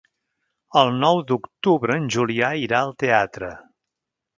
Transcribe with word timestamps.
El 0.81 0.89
nou 1.03 1.21
d'octubre 1.33 2.01
en 2.03 2.09
Julià 2.19 2.51
irà 2.65 2.83
al 2.87 2.99
teatre. 3.05 3.57